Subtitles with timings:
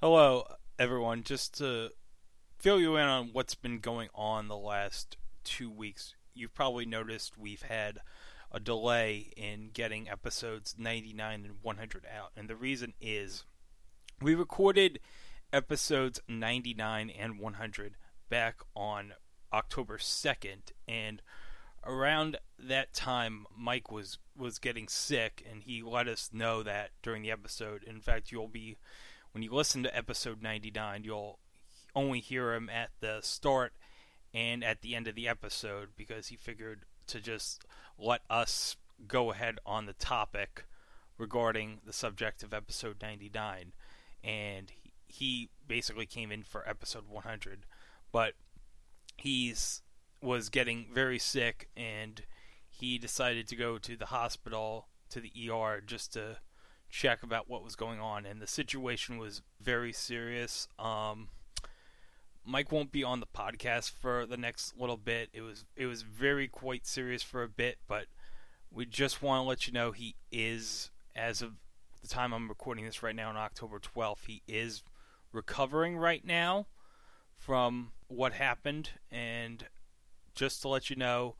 [0.00, 0.44] Hello,
[0.78, 1.24] everyone.
[1.24, 1.88] Just to
[2.56, 7.36] fill you in on what's been going on the last two weeks, you've probably noticed
[7.36, 7.98] we've had
[8.52, 12.30] a delay in getting episodes 99 and 100 out.
[12.36, 13.42] And the reason is
[14.22, 15.00] we recorded
[15.52, 17.96] episodes 99 and 100
[18.28, 19.14] back on
[19.52, 20.70] October 2nd.
[20.86, 21.22] And
[21.84, 27.22] around that time, Mike was, was getting sick, and he let us know that during
[27.22, 27.82] the episode.
[27.82, 28.76] In fact, you'll be,
[29.32, 31.38] when you listen to episode 99, you'll
[31.94, 33.72] only hear him at the start
[34.34, 37.64] and at the end of the episode because he figured to just
[37.98, 40.64] let us go ahead on the topic
[41.16, 43.72] regarding the subject of episode 99
[44.22, 44.72] and
[45.06, 47.64] he basically came in for episode 100
[48.12, 48.34] but
[49.16, 49.82] he's
[50.20, 52.22] was getting very sick and
[52.68, 56.36] he decided to go to the hospital to the ER just to
[56.90, 61.28] check about what was going on and the situation was very serious um
[62.48, 65.28] Mike won't be on the podcast for the next little bit.
[65.34, 68.06] It was it was very quite serious for a bit, but
[68.72, 71.52] we just want to let you know he is as of
[72.00, 74.82] the time I'm recording this right now on October 12th, he is
[75.32, 76.68] recovering right now
[77.36, 79.66] from what happened and
[80.34, 81.34] just to let you know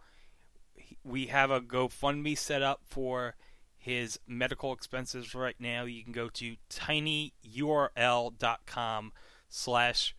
[1.03, 3.35] we have a GoFundMe set up for
[3.79, 5.85] his medical expenses right now.
[5.85, 9.13] You can go to tinyurl.com
[9.49, 10.15] slash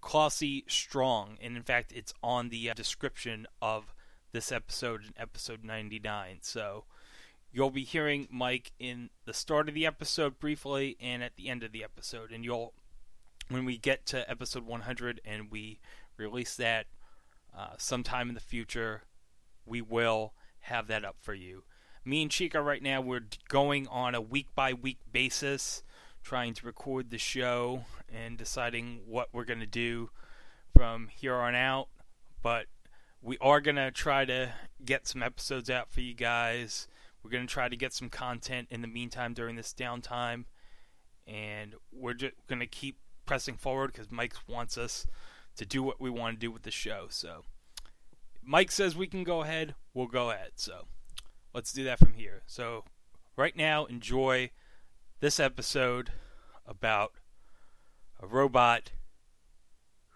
[0.00, 3.94] Classy Strong, and in fact, it's on the uh, description of
[4.32, 6.38] this episode in episode 99.
[6.42, 6.84] So
[7.52, 11.62] you'll be hearing Mike in the start of the episode briefly and at the end
[11.62, 12.74] of the episode, and you'll
[13.48, 15.78] when we get to episode 100 and we
[16.16, 16.86] release that
[17.56, 19.02] uh, sometime in the future,
[19.66, 21.64] we will have that up for you.
[22.06, 25.82] Me and Chica right now we're going on a week by week basis
[26.22, 30.10] trying to record the show and deciding what we're going to do
[30.76, 31.88] from here on out.
[32.42, 32.66] But
[33.22, 34.52] we are going to try to
[34.84, 36.88] get some episodes out for you guys.
[37.22, 40.44] We're going to try to get some content in the meantime during this downtime.
[41.26, 45.06] And we're just going to keep pressing forward because Mike wants us
[45.56, 47.06] to do what we want to do with the show.
[47.08, 47.44] So
[48.42, 50.52] Mike says we can go ahead, we'll go ahead.
[50.56, 50.86] So
[51.54, 52.42] let's do that from here.
[52.46, 52.84] So
[53.36, 54.50] right now, enjoy
[55.20, 56.10] this episode
[56.66, 57.12] about
[58.20, 58.92] a robot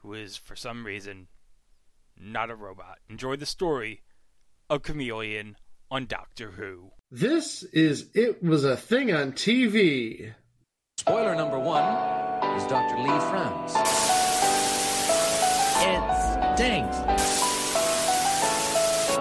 [0.02, 1.28] who is, for some reason,
[2.20, 2.98] not a robot.
[3.08, 4.02] Enjoy the story
[4.68, 5.54] of Kamelion
[5.90, 6.90] on Doctor Who.
[7.10, 10.34] This is It Was a Thing on TV.
[10.98, 11.84] Spoiler number one
[12.56, 12.98] is Dr.
[12.98, 13.74] Lee Frowns.
[15.80, 16.98] It stinks.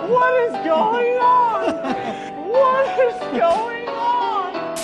[0.09, 2.03] What is going on?
[2.57, 4.77] what is going on?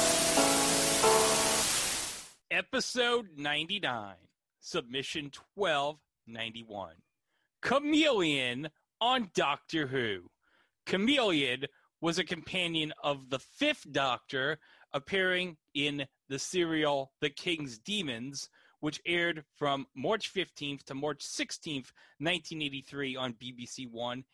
[2.51, 4.15] Episode 99,
[4.59, 6.95] Submission 1291.
[7.63, 8.69] Kamelion
[9.01, 10.29] on Doctor Who.
[10.85, 11.65] Kamelion
[12.01, 14.59] was a companion of the Fifth Doctor,
[14.93, 18.49] appearing in the serial The King's Demons,
[18.81, 24.25] which aired from March 15th to March 16th, 1983 on BBC One,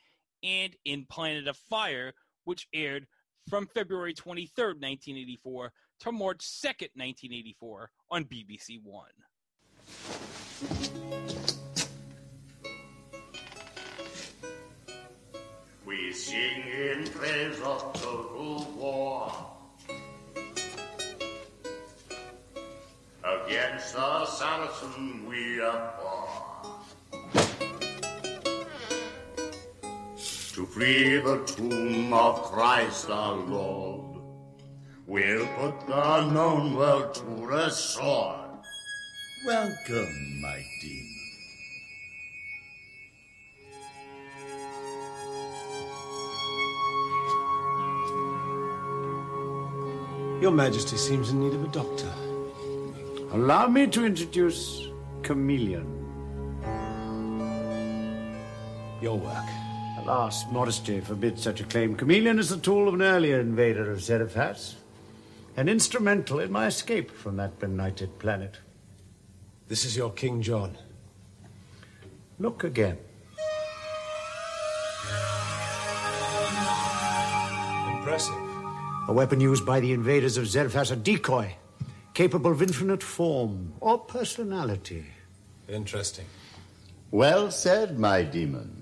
[0.43, 2.13] and in Planet of Fire,
[2.45, 3.05] which aired
[3.49, 9.09] from February 23rd, 1984 to March 2nd, 1984 on BBC One.
[15.85, 19.31] We sing in praise of total war
[23.23, 26.48] against the Saracen we abhor.
[30.59, 34.21] To free the tomb of Christ our Lord,
[35.07, 38.59] we'll put the known world to the sword.
[39.45, 41.05] Welcome, my demon.
[50.41, 52.11] Your Majesty seems in need of a doctor.
[53.31, 54.89] Allow me to introduce
[55.21, 55.87] Kamelion.
[59.01, 59.58] Your work.
[60.09, 61.95] Alas, modesty forbids such a claim.
[61.95, 64.75] Kamelion is the tool of an earlier invader of Xeriphas,
[65.55, 68.57] and instrumental in my escape from that benighted planet.
[69.67, 70.75] This is your King John.
[72.39, 72.97] Look again.
[77.93, 78.33] Impressive.
[79.09, 81.55] A weapon used by the invaders of Xeriphas, a decoy,
[82.15, 85.05] capable of infinite form or personality.
[85.67, 86.25] Interesting.
[87.11, 88.78] Well said, my demon.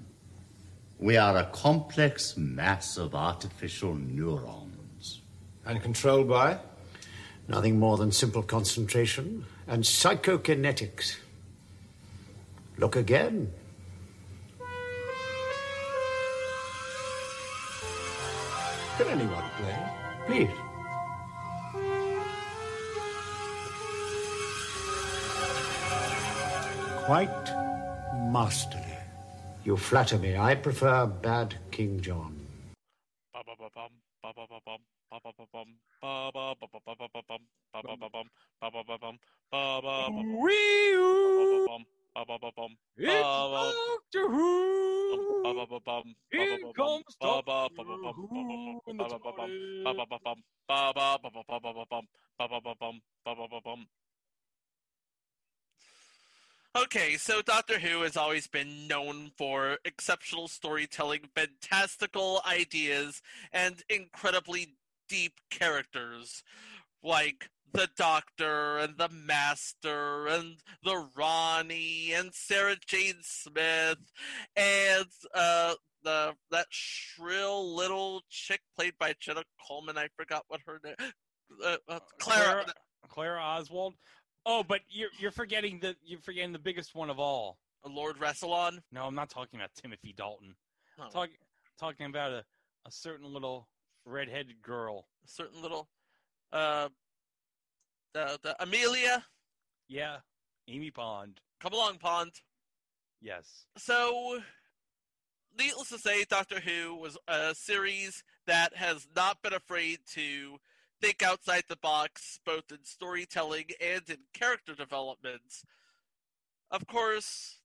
[1.00, 5.22] We are a complex mass of artificial neurons.
[5.64, 6.58] And controlled by?
[7.48, 11.18] Nothing more than simple concentration and psychokinetics.
[12.80, 13.52] Look again.
[18.98, 19.78] Can anyone play?
[20.26, 20.50] Please.
[27.06, 27.30] Quite
[28.32, 28.87] masterly.
[29.68, 30.38] You flatter me.
[30.38, 32.40] I prefer bad King John.
[42.96, 43.24] It's
[44.16, 45.44] Doctor Who.
[46.32, 47.84] Here comes Doctor
[48.16, 49.04] Who in the
[56.84, 64.76] Okay, so Doctor Who has always been known for exceptional storytelling, fantastical ideas, and incredibly
[65.10, 66.44] deep characters
[67.02, 73.98] like the Doctor and the Master and the Rani and Sarah Jane Smith
[74.56, 79.98] and uh, the that shrill little chick played by Jenna Coleman.
[79.98, 80.96] I forgot what her name.
[81.66, 82.44] Uh, uh, Clara.
[82.46, 82.66] Clara,
[83.10, 83.96] Clara Oswald.
[84.50, 87.60] Oh, but you're you're forgetting the you're forgetting the biggest one of all.
[87.84, 88.80] A Lord Rassilon.
[88.94, 90.56] No, I'm not talking about Timothy Dalton.
[90.98, 91.36] Oh, I'm talking
[91.78, 92.46] talking about a,
[92.86, 93.68] a certain little
[94.06, 95.10] redheaded girl.
[95.26, 95.90] a certain little
[96.54, 96.88] uh
[98.14, 99.26] the, the Amelia.
[99.90, 100.18] Yeah,
[100.70, 101.42] Amy Pond.
[101.62, 102.32] Come along, Pond.
[103.22, 103.66] Yes.
[103.78, 104.40] So,
[105.58, 110.58] needless to say, Doctor Who was a series that has not been afraid to
[111.02, 115.64] think outside the box, both in storytelling and in character development.
[116.72, 117.60] Of course,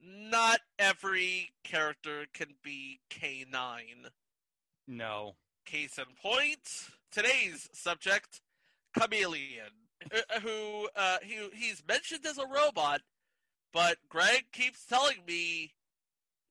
[0.00, 4.08] not every character can be K9.
[4.88, 5.36] No.
[5.66, 8.40] Case in point, today's subject,
[8.96, 9.70] Kamelion,
[10.12, 13.02] uh, who uh, he, he's mentioned as a robot,
[13.72, 15.74] but Greg keeps telling me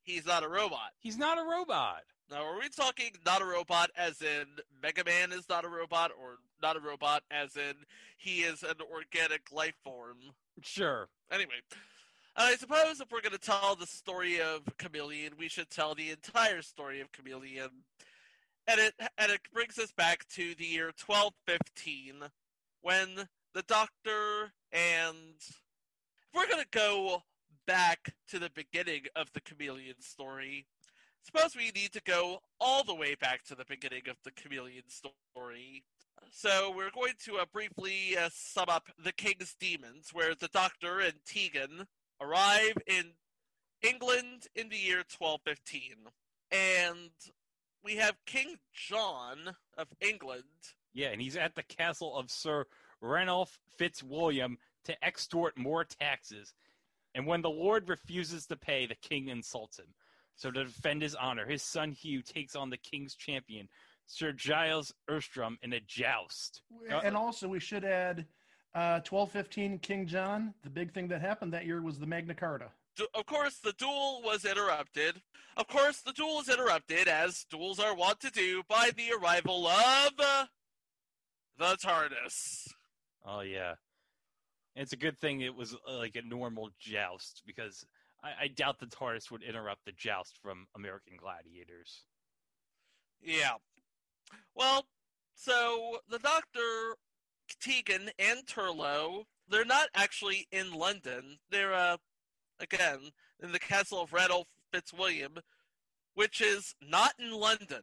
[0.04, 0.92] he's not a robot.
[1.00, 2.04] He's not a robot.
[2.32, 4.46] Now, are we talking not a robot as in
[4.84, 7.74] Mega Man is not a robot, or not a robot as in
[8.18, 10.18] he is an organic life form?
[10.62, 11.10] Sure.
[11.32, 11.62] Anyway,
[12.36, 16.12] I suppose if we're going to tell the story of Kamelion, we should tell the
[16.12, 17.70] entire story of Kamelion.
[18.68, 22.30] And it and it brings us back to the year 1215
[22.82, 27.24] when the doctor and if we're going to go
[27.66, 30.68] back to the beginning of the Kamelion story,
[31.24, 34.90] suppose we need to go all the way back to the beginning of the Kamelion
[34.90, 35.84] story.
[36.32, 41.00] So we're going to uh, briefly uh, sum up the King's Demons, where the Doctor
[41.00, 41.88] and Tegan
[42.22, 43.14] arrive in
[43.82, 45.96] England in the year 1215.
[46.52, 47.12] And
[47.84, 50.44] we have King John of England.
[50.94, 52.66] Yeah, and he's at the castle of Sir
[53.02, 56.54] Ranulph Fitzwilliam to extort more taxes.
[57.16, 59.88] And when the Lord refuses to pay, the king insults him.
[60.40, 63.68] So to defend his honor, his son Hugh takes on the king's champion,
[64.08, 66.62] Sir Gilles Estram, in a joust.
[67.04, 68.20] And also, we should add
[68.74, 70.54] uh, 1215 King John.
[70.64, 72.68] The big thing that happened that year was the Magna Carta.
[73.14, 75.22] Of course, the duel was interrupted.
[75.58, 79.68] Of course, the duel was interrupted, as duels are wont to do, by the arrival
[79.68, 80.12] of
[81.58, 82.70] the TARDIS.
[83.26, 83.74] Oh yeah,
[84.74, 87.86] and it's a good thing it was uh, like a normal joust because
[88.24, 92.04] I, I doubt the TARDIS would interrupt the joust from American Gladiators.
[93.22, 93.56] Yeah.
[94.56, 94.86] Well,
[95.36, 96.98] so the Doctor,
[97.62, 101.40] Tegan, and Turlough, they're not actually in London.
[101.50, 101.98] They're, uh,
[102.60, 103.12] again,
[103.42, 105.40] in the castle of Ranulph Fitzwilliam,
[106.14, 107.82] which is not in London.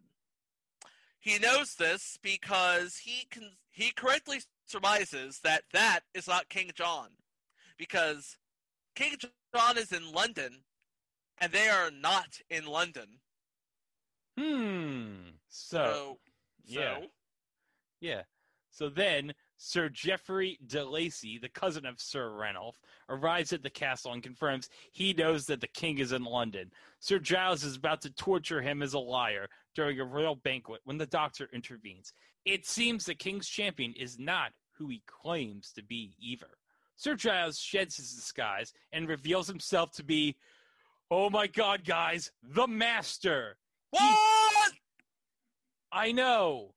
[1.18, 7.08] He knows this because he can he correctly surmises that that is not King John,
[7.76, 8.36] because
[8.96, 9.14] King
[9.54, 10.64] John is in London,
[11.38, 13.20] and they are not in London.
[14.38, 15.30] Hmm.
[15.48, 16.18] So, So,
[16.64, 16.96] yeah.
[16.96, 17.06] so
[18.00, 18.22] Yeah.
[18.70, 24.12] So then, Sir Geoffrey de Lacy, the cousin of Sir Ranulph, arrives at the castle
[24.12, 26.70] and confirms he knows that the king is in London.
[27.00, 30.98] Sir Gilles is about to torture him as a liar during a royal banquet when
[30.98, 32.12] the doctor intervenes.
[32.44, 36.48] It seems the king's champion is not who he claims to be either.
[36.96, 40.36] Sir Gilles sheds his disguise and reveals himself to be,
[41.10, 43.58] oh my god, guys, the master.
[43.90, 44.72] what?
[45.92, 46.74] I know.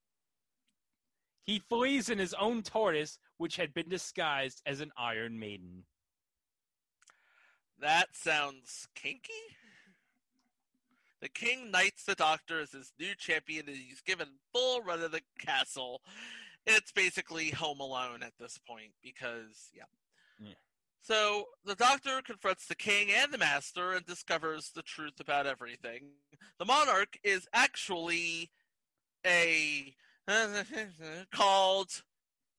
[1.45, 5.85] He flees in his own TARDIS, which had been disguised as an Iron Maiden.
[7.79, 9.31] That sounds kinky.
[11.21, 15.11] The king knights the doctor as his new champion, and he's given full run of
[15.11, 16.01] the castle.
[16.65, 19.83] it's basically Home Alone at this point because yeah.
[20.39, 20.53] Yeah.
[21.01, 26.12] So the doctor confronts the king and the master and discovers the truth about everything.
[26.60, 28.51] The monarch is actually
[29.25, 29.96] a
[31.34, 31.89] called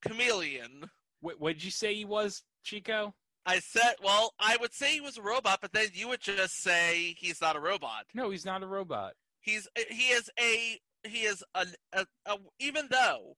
[0.06, 0.88] Kamelion.
[1.20, 3.14] What did you say he was, Chico?
[3.46, 6.62] I said, well, I would say he was a robot, but then you would just
[6.62, 8.06] say he's not a robot.
[8.14, 9.14] No, he's not a robot.
[9.40, 13.36] He's he is a he is an a, a, even though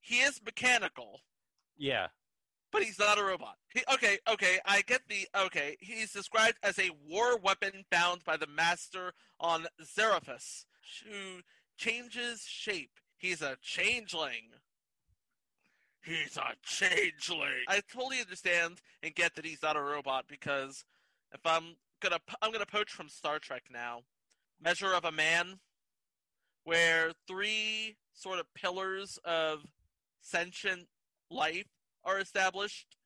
[0.00, 1.20] he is mechanical,
[1.76, 2.08] Yeah.
[2.70, 3.56] But he's not a robot.
[3.72, 5.76] He, okay, okay, I get the okay.
[5.80, 10.66] He's described as a war weapon bound by the master on Xeriphas,
[11.04, 11.40] who
[11.78, 13.00] changes shape.
[13.16, 14.50] He's a changeling.
[16.04, 17.64] He's a changeling.
[17.68, 20.84] I totally understand and get that he's not a robot because
[21.32, 24.02] if I'm gonna I'm gonna poach from Star Trek now.
[24.60, 25.60] Measure of a Man,
[26.64, 29.64] where three sort of pillars of
[30.20, 30.88] sentient
[31.30, 31.66] life
[32.08, 32.96] are established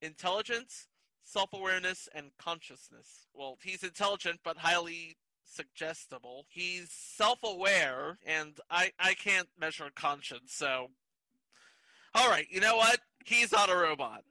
[0.00, 0.86] intelligence,
[1.24, 3.26] self awareness, and consciousness.
[3.34, 6.46] Well, he's intelligent but highly suggestible.
[6.48, 10.90] He's self aware, and I, I can't measure conscience, so.
[12.16, 13.00] Alright, you know what?
[13.24, 14.22] He's not a robot.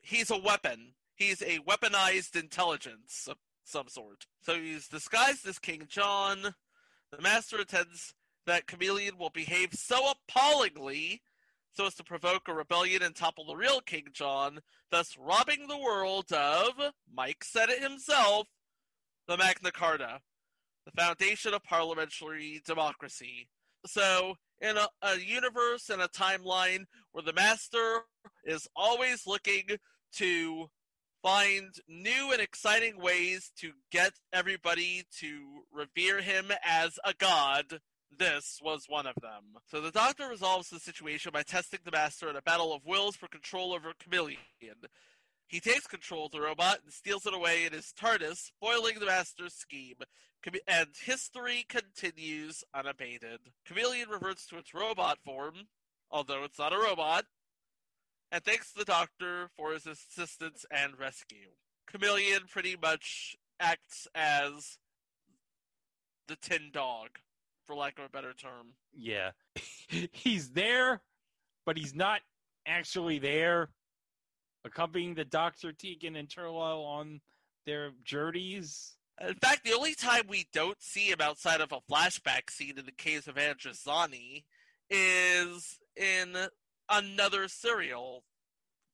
[0.00, 0.94] He's a weapon.
[1.14, 4.26] He's a weaponized intelligence of some sort.
[4.42, 6.54] So he's disguised as King John.
[7.12, 8.14] The master intends
[8.46, 11.22] that Kamelion will behave so appallingly
[11.76, 15.76] so as to provoke a rebellion and topple the real King John, thus robbing the
[15.76, 16.72] world of,
[17.12, 18.48] Mike said it himself,
[19.28, 20.20] the Magna Carta,
[20.86, 23.48] the foundation of parliamentary democracy.
[23.86, 28.04] So, in a, a universe and a timeline where the Master
[28.44, 29.64] is always looking
[30.14, 30.70] to
[31.22, 37.80] find new and exciting ways to get everybody to revere him as a god,
[38.18, 39.60] this was one of them.
[39.70, 43.16] So the Doctor resolves the situation by testing the Master in a battle of wills
[43.16, 44.36] for control over Kamelion.
[45.48, 49.06] He takes control of the robot and steals it away in his TARDIS, spoiling the
[49.06, 49.96] Master's scheme.
[50.68, 53.40] And history continues unabated.
[53.68, 55.68] Kamelion reverts to its robot form,
[56.10, 57.24] although it's not a robot,
[58.32, 61.50] and thanks the Doctor for his assistance and rescue.
[61.90, 64.78] Kamelion pretty much acts as
[66.28, 67.10] the tin dog,
[67.66, 68.74] for lack of a better term.
[68.94, 69.30] Yeah.
[70.12, 71.02] he's there,
[71.64, 72.20] but he's not
[72.66, 73.70] actually there.
[74.64, 77.20] Accompanying the Doctor, Tegan, and Turlough on
[77.66, 78.96] their journeys.
[79.20, 82.84] In fact, the only time we don't see him outside of a flashback scene in
[82.84, 84.44] the Caves of Androzani
[84.90, 86.36] is in
[86.90, 88.24] another serial,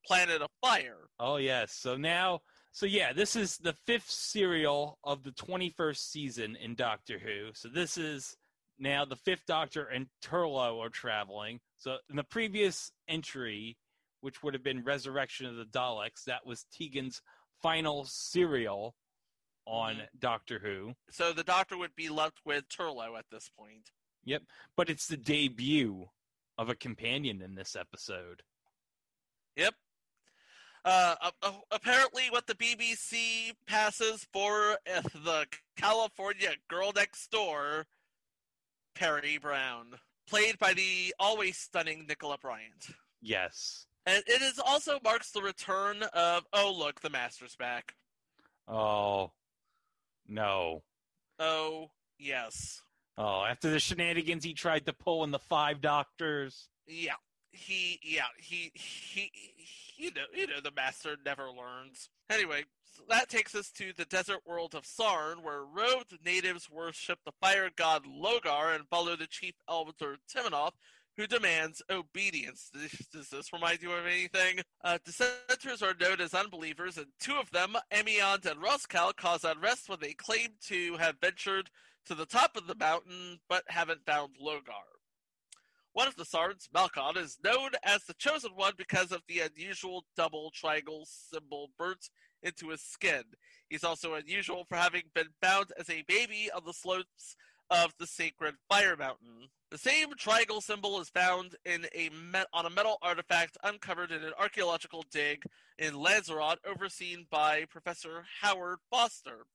[0.06, 1.08] Planet of Fire.
[1.18, 1.72] Oh yes.
[1.72, 2.40] So now,
[2.72, 7.50] so yeah, this is the fifth serial of the twenty-first season in Doctor Who.
[7.54, 8.36] So this is
[8.78, 11.60] now the fifth Doctor and Turlough are traveling.
[11.78, 13.76] So in the previous entry,
[14.20, 17.20] which would have been Resurrection of the Daleks, that was Tegan's
[17.62, 18.94] final serial
[19.66, 20.94] on Doctor Who.
[21.10, 23.90] So the Doctor would be left with Turlough at this point.
[24.24, 24.42] Yep.
[24.76, 26.06] But it's the debut
[26.58, 28.42] of a companion in this episode.
[29.56, 29.74] Yep.
[30.84, 31.14] Uh,
[31.70, 37.86] apparently, what the BBC passes for the California girl next door,
[38.94, 39.86] Peri Brown,
[40.28, 42.88] played by the always stunning Nicola Bryant.
[43.20, 43.86] Yes.
[44.06, 47.94] And it is also marks the return of oh look, the Master's back.
[48.68, 49.30] Oh.
[50.28, 50.82] No.
[51.38, 52.82] Oh yes,
[53.18, 56.68] Oh, after the shenanigans he tried to pull in the five doctors.
[56.86, 57.14] yeah.
[57.54, 62.08] He yeah he he, he you know you know the Master never learns.
[62.30, 62.64] Anyway,
[63.08, 67.70] that takes us to the desert world of Sarn, where robed natives worship the fire
[67.74, 70.72] god Logar and follow the chief elder Timanov,
[71.16, 72.70] who demands obedience.
[73.12, 74.60] Does- this remind you of anything?
[74.82, 79.88] Uh, dissenters are known as unbelievers, and two of them, Amyand and Roskal, cause unrest
[79.88, 81.70] when they claim to have ventured
[82.06, 84.92] to the top of the mountain but haven't found Logar.
[85.92, 90.06] One of the Sarns, Malkon, is known as the Chosen One because of the unusual
[90.16, 92.08] double triangle symbol burnt
[92.42, 93.24] into his skin.
[93.68, 97.36] He's also unusual for having been found as a baby on the slopes
[97.70, 99.48] of the sacred Fire Mountain.
[99.70, 102.10] The same triangle symbol is found in a
[102.52, 105.44] on a metal artifact uncovered in an archaeological dig
[105.78, 109.46] in Lanzarote, overseen by Professor Howard Foster.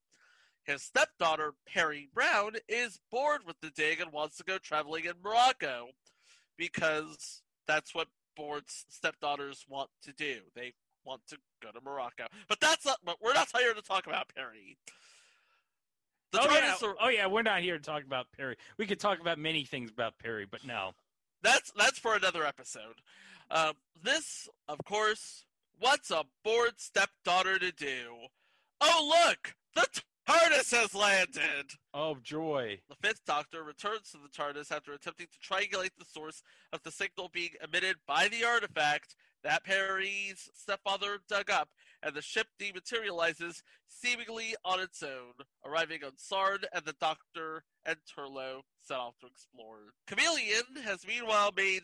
[0.66, 5.14] His stepdaughter, Peri Brown, is bored with the dig and wants to go traveling in
[5.24, 5.90] Morocco
[6.58, 10.40] because that's what bored stepdaughters want to do.
[10.56, 10.74] They
[11.08, 12.26] want to go to Morocco.
[12.48, 14.78] But that's not, but we're not here to talk about Peri.
[16.32, 16.76] The oh, yeah.
[16.84, 18.58] Are- oh yeah, we're not here to talk about Peri.
[18.78, 20.92] We could talk about many things about Peri, but no.
[21.42, 23.02] that's that's for another episode.
[23.50, 23.74] Um,
[24.04, 25.46] this, of course,
[25.80, 28.28] what's a bored stepdaughter to do?
[28.82, 29.88] Oh, look, the
[30.28, 31.72] TARDIS has landed.
[31.94, 32.80] Oh joy!
[32.90, 36.92] The Fifth Doctor returns to the TARDIS after attempting to triangulate the source of the
[36.92, 41.70] signal being emitted by the artifact that Peri's stepfather dug up,
[42.04, 45.34] and the ship dematerializes seemingly on its own,
[45.66, 49.94] arriving on Sarn, and the Doctor and Turlough set off to explore.
[50.10, 51.84] Kamelion has meanwhile made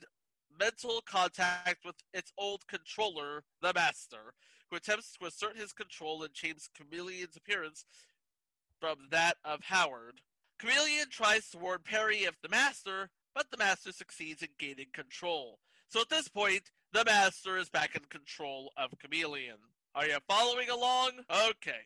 [0.60, 4.34] mental contact with its old controller, the Master,
[4.70, 7.86] who attempts to assert his control and change Kamelion's appearance
[8.80, 10.22] from that of Howard.
[10.62, 15.60] Kamelion tries to warn Peri of the Master, but the Master succeeds in gaining control.
[15.90, 19.58] So at this point, the Master is back in control of Kamelion.
[19.96, 21.12] Are you following along?
[21.50, 21.82] Okay.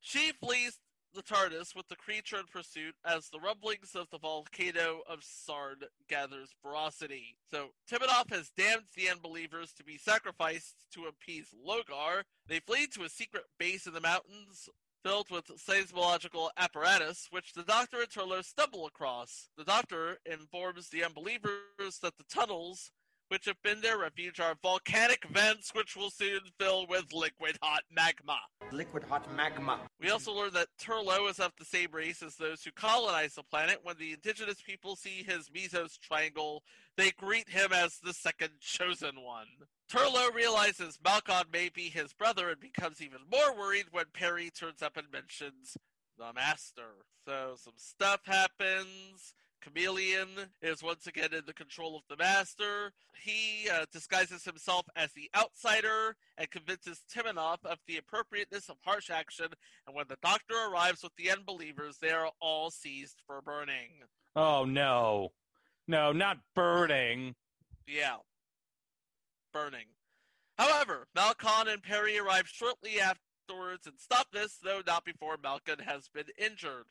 [0.00, 0.78] She flees
[1.12, 5.80] the TARDIS with the creature in pursuit as the rumblings of the volcano of Sarn
[6.08, 7.36] gathers ferocity.
[7.50, 12.22] So Timanov has damned the unbelievers to be sacrificed to appease Logar.
[12.46, 14.68] They flee to a secret base in the mountains
[15.02, 19.48] filled with seismological apparatus, which the Doctor and Turlough stumble across.
[19.58, 22.92] The Doctor informs the unbelievers that the tunnels
[23.32, 27.80] which have been their refuge are volcanic vents which will soon fill with liquid hot
[27.90, 28.36] magma.
[28.70, 29.80] Liquid hot magma.
[29.98, 33.42] We also learn that Turlough is of the same race as those who colonize the
[33.42, 33.78] planet.
[33.82, 36.62] When the indigenous people see his Misos triangle,
[36.98, 39.46] they greet him as the second chosen one.
[39.90, 44.82] Turlough realizes Malkon may be his brother and becomes even more worried when Peri turns
[44.82, 45.78] up and mentions
[46.18, 47.06] the Master.
[47.26, 49.32] So some stuff happens.
[49.62, 52.92] Kamelion is once again in the control of the Master.
[53.14, 59.10] He uh, disguises himself as the outsider and convinces Timanov of the appropriateness of harsh
[59.10, 59.46] action.
[59.86, 64.02] And when the Doctor arrives with the unbelievers, they are all seized for burning.
[64.34, 65.32] Oh no,
[65.86, 67.34] no, not burning.
[67.86, 68.16] Yeah,
[69.52, 69.86] burning.
[70.58, 76.08] However, Malkon and Peri arrive shortly afterwards and stop this, though not before Malkon has
[76.08, 76.86] been injured.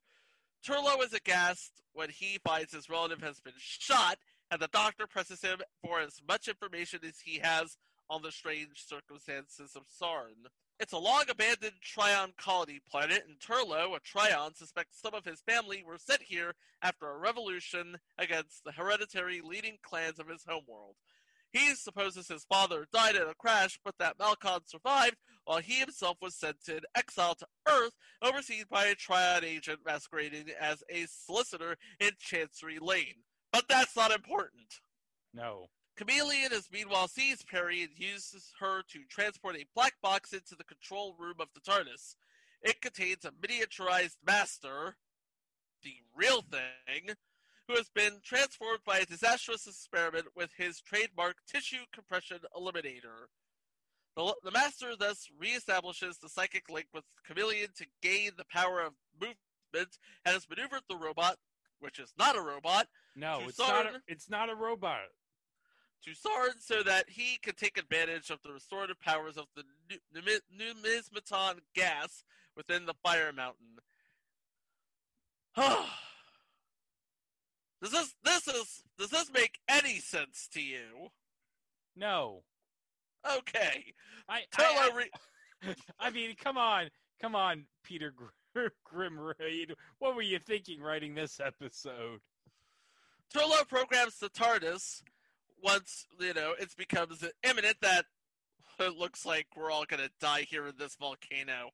[0.66, 4.18] Turlough is aghast when he finds his relative has been shot,
[4.52, 7.78] and the doctor presses him for as much information as he has
[8.10, 10.36] on the strange circumstances of Sarn.
[10.80, 15.42] It's a long abandoned Trion colony planet, and Turlough, a Trion, suspects some of his
[15.42, 20.96] family were sent here after a revolution against the hereditary leading clans of his homeworld.
[21.52, 26.18] He supposes his father died in a crash, but that Malkon survived, while he himself
[26.22, 31.76] was sent in exile to Earth, overseen by a triad agent masquerading as a solicitor
[32.00, 33.24] in Chancery Lane.
[33.52, 34.80] But that's not important.
[35.34, 35.68] No.
[36.00, 40.64] Kamelion has meanwhile seized Peri and uses her to transport a black box into the
[40.64, 42.16] control room of the TARDIS.
[42.62, 44.96] It contains a miniaturized master,
[45.84, 47.16] the real thing,
[47.68, 53.28] who has been transformed by a disastrous experiment with his trademark tissue compression eliminator.
[54.16, 58.94] The, the Master thus reestablishes the psychic link with Kamelion to gain the power of
[59.20, 59.38] movement
[60.26, 61.38] and has maneuvered the robot,
[61.80, 63.86] which is not a robot, No, it's not.
[63.86, 65.00] A, it's not a robot.
[66.04, 70.22] to Sarn so that he can take advantage of the restorative powers of the nu-
[70.22, 72.26] numi- numismaton gas
[72.58, 73.78] within the fire mountain.
[77.82, 81.10] does this this is does this make any sense to you?
[81.96, 82.44] No.
[83.38, 83.94] Okay.
[84.28, 84.42] I.
[84.58, 85.12] I, re-
[85.64, 86.90] I, I mean, come on,
[87.22, 89.74] come on, Peter Gr- Grimwade.
[90.00, 92.20] What were you thinking writing this episode?
[93.34, 95.04] Turlough programs the TARDIS
[95.64, 98.06] once, you know, it becomes imminent that
[98.80, 101.70] it looks like we're all going to die here in this volcano.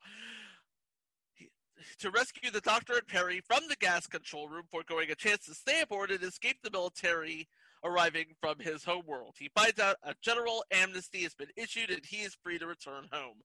[2.00, 5.54] To rescue the Doctor and Peri from the gas control room, foregoing a chance to
[5.54, 7.48] stay aboard and escape the military
[7.84, 9.36] arriving from his homeworld.
[9.38, 13.08] He finds out a general amnesty has been issued and he is free to return
[13.12, 13.38] home.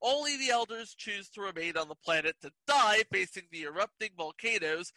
[0.00, 4.92] Only the elders choose to remain on the planet to die facing the erupting volcanoes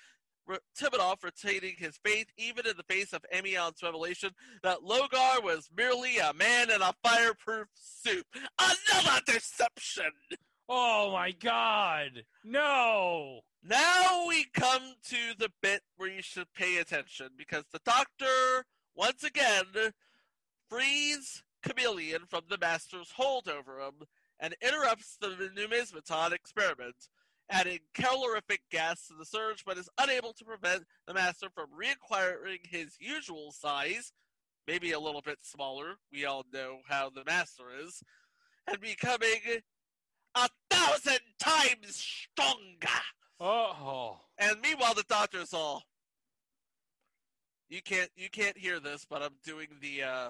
[0.77, 4.31] Timanov retaining his faith even in the face of Amyand's revelation
[4.63, 8.25] that Logar was merely a man in a fireproof suit.
[8.59, 10.11] Another deception!
[10.73, 12.23] Oh my God!
[12.45, 13.41] No.
[13.61, 18.63] Now we come to the bit where you should pay attention because the doctor,
[18.95, 19.65] once again,
[20.69, 24.07] frees Kamelion from the Master's hold over him
[24.39, 27.09] and interrupts the numismaton experiment,
[27.49, 32.59] adding calorific gas to the surge, but is unable to prevent the Master from reacquiring
[32.63, 34.13] his usual size,
[34.65, 38.01] maybe a little bit smaller, we all know how the Master is,
[38.67, 39.59] and becoming
[40.35, 43.01] a thousand times stronger.
[43.39, 44.19] Oh.
[44.37, 45.83] And meanwhile, the doctor's all,
[47.69, 50.29] You can't you can't hear this, but I'm doing the uh,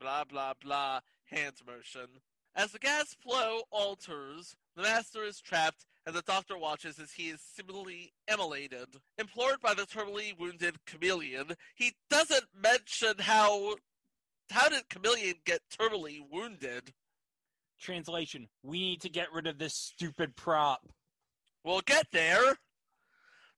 [0.00, 2.06] blah blah blah hand motion.
[2.54, 7.30] As the gas flow alters, the master is trapped, and the doctor watches as he
[7.30, 8.86] is similarly immolated.
[9.18, 13.76] Implored by the terminally wounded Kamelion, he doesn't mention how
[14.50, 16.92] how did Kamelion get terminally wounded.
[17.82, 20.88] Translation: We need to get rid of this stupid prop.
[21.64, 22.56] We'll get there.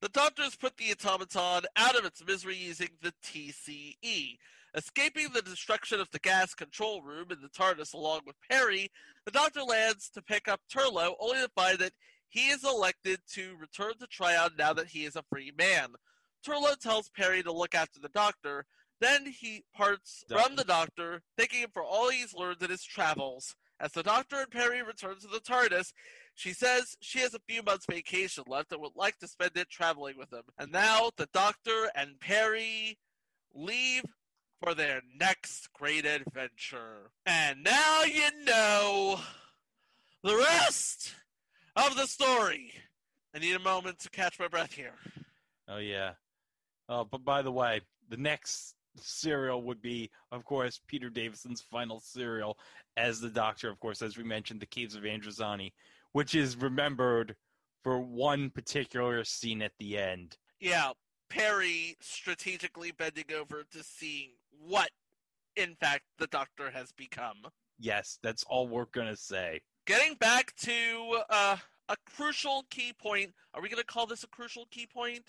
[0.00, 4.38] The doctors put the automaton out of its misery using the TCE.
[4.74, 8.90] Escaping the destruction of the gas control room in the TARDIS along with Peri,
[9.24, 11.92] the doctor lands to pick up Turlough, only to find that
[12.28, 15.90] he is elected to return to Trion now that he is a free man.
[16.44, 18.66] Turlough tells Peri to look after the doctor,
[19.00, 23.54] then he parts from the doctor, thanking him for all he's learned in his travels.
[23.84, 25.92] As the doctor and Peri return to the TARDIS,
[26.34, 29.68] she says she has a few months' vacation left and would like to spend it
[29.68, 30.44] traveling with him.
[30.58, 32.96] And now the doctor and Peri
[33.52, 34.04] leave
[34.62, 37.10] for their next great adventure.
[37.26, 39.20] And now you know
[40.22, 41.14] the rest
[41.76, 42.72] of the story.
[43.34, 44.94] I need a moment to catch my breath here.
[45.68, 46.12] Oh yeah.
[46.88, 52.00] Oh, but by the way, the next serial would be, of course, Peter Davison's final
[52.00, 52.58] serial
[52.96, 55.72] as the Doctor, of course, as we mentioned, the Caves of Androzani,
[56.12, 57.34] which is remembered
[57.82, 60.36] for one particular scene at the end.
[60.60, 60.92] Yeah,
[61.28, 64.30] Peri strategically bending over to seeing
[64.66, 64.90] what,
[65.56, 67.46] in fact, the Doctor has become.
[67.78, 69.60] Yes, that's all we're gonna say.
[69.86, 71.56] Getting back to uh,
[71.88, 73.32] a crucial key point.
[73.52, 75.24] Are we going to call this a crucial key point?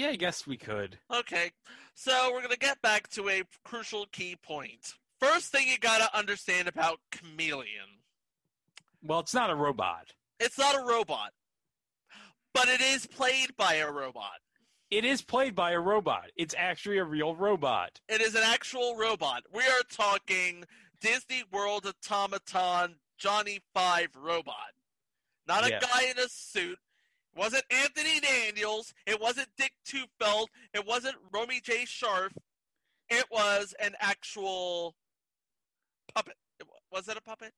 [0.00, 0.98] Yeah, I guess we could.
[1.14, 1.50] Okay,
[1.94, 4.94] so we're going to get back to a crucial key point.
[5.18, 7.98] First thing you got to understand about Kamelion
[9.02, 10.14] Well, it's not a robot.
[10.38, 11.32] it's not a robot,
[12.54, 14.38] but it is played by a robot.
[14.90, 16.30] It is played by a robot.
[16.34, 18.00] It's actually a real robot.
[18.08, 19.42] It is an actual robot.
[19.52, 20.64] We are talking
[21.02, 24.72] Disney World automaton Johnny Five robot.
[25.46, 25.80] Not a Yeah.
[25.80, 26.78] guy in a suit.
[27.34, 28.92] It wasn't Anthony Daniels.
[29.06, 30.46] It wasn't Dick Tufeld.
[30.74, 31.84] It wasn't Romy J.
[31.84, 32.32] Sharf.
[33.08, 34.94] It was an actual
[36.14, 36.34] puppet.
[36.92, 37.52] Was it a puppet?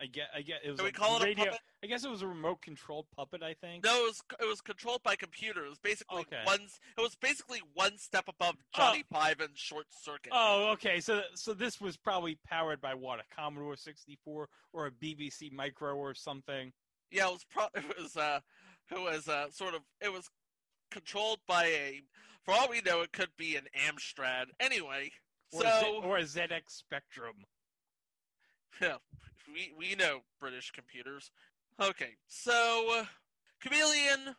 [0.00, 0.24] I get.
[0.34, 0.56] I get.
[0.64, 1.60] It was Can we a call it a puppet?
[1.82, 3.42] I guess it was a remote-controlled puppet.
[3.42, 3.84] I think.
[3.84, 5.64] No, it was it was controlled by computer.
[5.64, 6.40] It was basically Okay.
[6.44, 6.62] one.
[6.98, 10.32] It was basically one step above Johnny Five and Short Circuit.
[10.32, 11.00] Oh, okay.
[11.00, 15.94] So, so this was probably powered by what a Commodore 64 or a BBC Micro
[15.94, 16.72] or something.
[17.12, 18.40] Yeah, it was pro- it was uh
[18.90, 20.28] it was uh sort of it was
[20.90, 22.02] controlled by a
[22.44, 24.46] for all we know it could be an Amstrad.
[24.60, 25.10] Anyway,
[25.52, 27.36] Or, so Z- or a ZX Spectrum.
[28.80, 28.96] yeah,
[29.52, 31.30] we we know British computers.
[31.80, 33.04] Okay, so uh,
[33.64, 34.34] Kamelion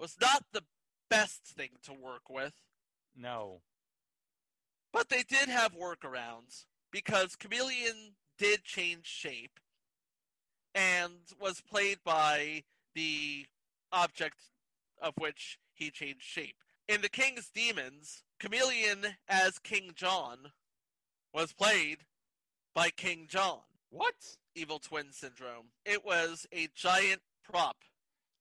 [0.00, 0.62] was not the
[1.10, 2.54] best thing to work with,
[3.16, 3.60] No.
[4.92, 9.60] but they did have workarounds because Kamelion did change shape
[10.74, 12.62] and was played by
[12.94, 13.46] the
[13.92, 14.38] object
[15.00, 16.56] of which he changed shape.
[16.88, 20.52] In The King's Demons, Kamelion as King John
[21.32, 21.98] was played
[22.74, 23.60] by King John.
[23.90, 24.14] What?
[24.54, 25.66] Evil twin syndrome.
[25.84, 27.76] It was a giant prop.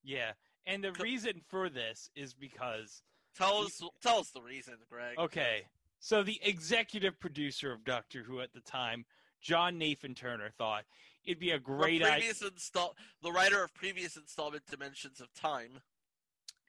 [0.04, 0.32] Yeah.
[0.66, 3.02] And the Co- reason for this is because
[3.38, 5.18] Tell us tell us the reason, Greg.
[5.20, 5.68] Okay.
[6.00, 9.06] So the executive producer of Doctor Who at the time,
[9.42, 10.86] John Nathan Turner, thought
[11.28, 12.14] it'd be a The great idea.
[12.14, 15.82] previous install the writer of previous installment Dimensions of Time.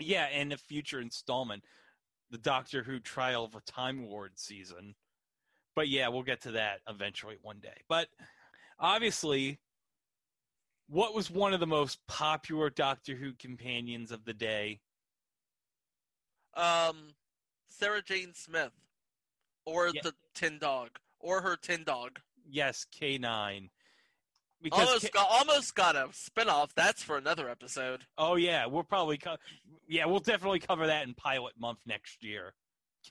[0.01, 1.65] Yeah, and the future installment,
[2.31, 4.95] the Doctor Who Trial of a Time Lord season.
[5.75, 7.83] But yeah, we'll get to that eventually one day.
[7.89, 8.09] But
[8.81, 9.59] obviously,
[10.89, 14.81] what was one of the most popular Doctor Who companions of the day?
[16.55, 17.15] Um
[17.69, 18.73] Sarah Jane Smith.
[19.65, 20.01] Or Yeah.
[20.03, 20.99] the Tin Dog.
[21.21, 22.21] Or her Tin Dog.
[22.45, 23.69] Yes, K9.
[24.61, 26.75] Because Almost K- got almost got a spin-off.
[26.75, 28.05] That's for another episode.
[28.17, 29.37] Oh yeah, we'll probably co-
[29.87, 32.55] yeah, we'll definitely cover that in pilot month next year.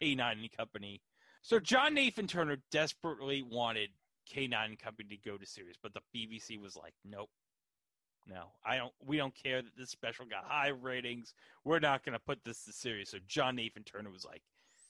[0.01, 1.01] K9 and Company.
[1.41, 3.89] So John Nathan Turner desperately wanted
[4.33, 7.29] K9 and Company to go to series, but the BBC was like, "Nope.
[8.27, 8.51] No.
[8.65, 11.33] I don't we don't care that this special got high ratings.
[11.63, 14.41] We're not going to put this to series." So John Nathan Turner was like,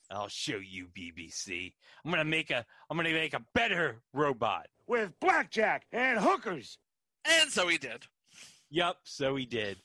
[0.10, 1.74] "I'll show you BBC.
[2.04, 6.78] I'm going to make a I'm to make a better robot." With blackjack and hookers.
[7.26, 8.06] And so he did.
[8.70, 9.78] Yup, so he did.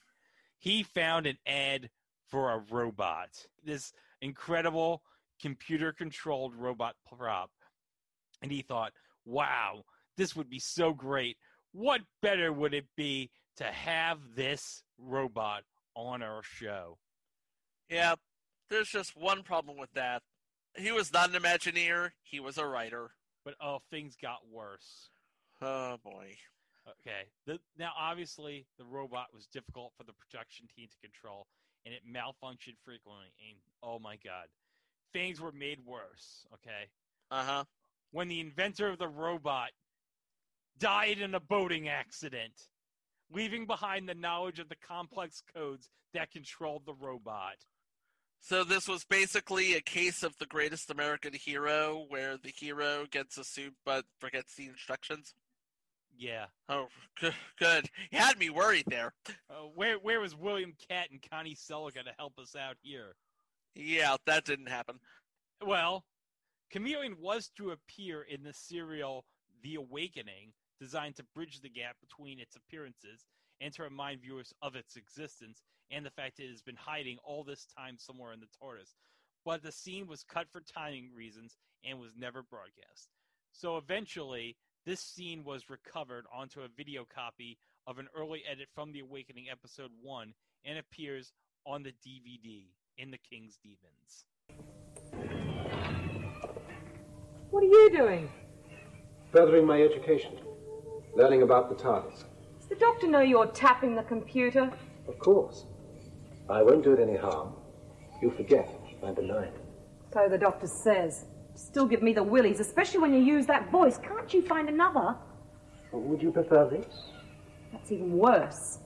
[0.59, 1.91] He found an ad
[2.29, 3.29] for a robot.
[3.65, 5.03] This incredible
[5.41, 7.51] computer controlled robot prop.
[8.41, 8.93] And he thought,
[9.25, 9.85] wow,
[10.17, 11.37] this would be so great.
[11.73, 16.99] What better would it be to have this robot on our show?
[17.89, 18.15] Yeah.
[18.73, 20.23] There's just one problem with that.
[20.77, 23.11] He was not an Imagineer, he was a writer.
[23.45, 25.11] But oh, things got worse.
[25.61, 26.37] Oh boy.
[26.89, 27.29] Okay.
[27.47, 31.47] The, now, obviously, the robot was difficult for the production team to control,
[31.85, 33.33] and it malfunctioned frequently.
[33.49, 34.47] And oh my god,
[35.13, 36.47] things were made worse.
[36.55, 36.89] Okay.
[37.31, 37.65] Uh huh.
[38.13, 39.71] When the inventor of the robot
[40.79, 42.69] died in a boating accident,
[43.33, 47.57] leaving behind the knowledge of the complex codes that controlled the robot.
[48.45, 53.39] So this was basically a case of the greatest American hero, where the hero gets
[53.39, 55.33] a suit but forgets the instructions.
[56.19, 56.47] Yeah.
[56.69, 56.89] Oh,
[57.21, 57.35] good.
[57.61, 57.89] good.
[58.11, 59.15] You had me worried there.
[59.49, 63.15] Uh, where where was William Katt and Connie Sellecca to help us out here?
[63.77, 64.97] Yeah, that didn't happen.
[65.65, 66.05] Well,
[66.75, 69.25] Kamelion was to appear in the serial
[69.63, 73.25] The Awakening, designed to bridge the gap between its appearances
[73.61, 77.19] and to remind viewers of its existence and the fact that it has been hiding
[77.23, 78.95] all this time somewhere in the TARDIS.
[79.45, 83.11] But the scene was cut for timing reasons and was never broadcast.
[83.53, 88.93] So eventually, this scene was recovered onto a video copy of an early edit from
[88.93, 90.33] The Awakening episode 1
[90.65, 91.33] and appears
[91.67, 94.27] on the DVD in The King's Demons.
[97.51, 98.31] What are you doing?
[99.33, 100.39] Furthering my education.
[101.15, 102.25] Learning about the TARDIS.
[102.59, 104.73] Does the doctor know you're tapping the computer?
[105.07, 105.67] Of course.
[106.53, 107.55] I won't do it any harm.
[108.21, 108.69] You forget.
[109.03, 109.53] I'm benign.
[110.13, 111.25] So the doctor says.
[111.55, 113.99] Still give me the willies, especially when you use that voice.
[113.99, 115.17] Can't you find another?
[115.93, 116.87] Would you prefer this?
[117.73, 118.79] That's even worse.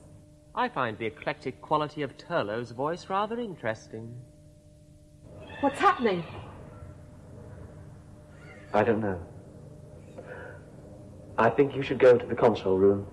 [0.55, 4.13] I find the eclectic quality of Turlough's voice rather interesting.
[5.59, 6.23] What's happening?
[8.73, 9.19] I don't know.
[11.37, 13.07] I think you should go to the console room.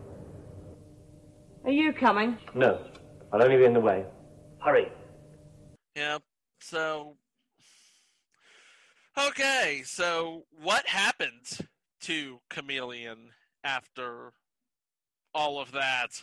[1.65, 2.39] Are you coming?
[2.55, 2.81] No,
[3.33, 4.05] I'll only be in the way.
[4.65, 4.91] Hurry.
[5.95, 6.19] Yeah.
[6.61, 7.17] So.
[9.17, 11.59] Okay, so what happened
[12.01, 13.29] to Kamelion
[13.63, 14.33] after
[15.35, 16.21] all of that?